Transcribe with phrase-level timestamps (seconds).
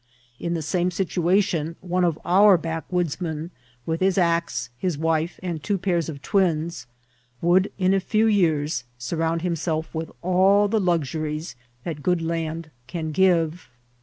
[0.39, 3.51] In the same situation, one of our backwoodsmen,
[3.85, 6.87] with his axe, his wife, and two pairs of twins,
[7.39, 12.71] would in a few years surround him* self with all the luxuries that good land
[12.87, 13.51] can gire.